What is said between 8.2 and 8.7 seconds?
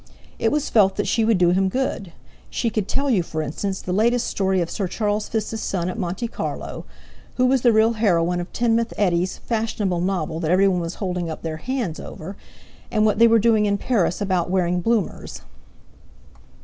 of